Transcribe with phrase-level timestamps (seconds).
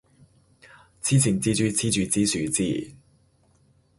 [1.03, 2.91] 癡線蜘蛛痴住支樹枝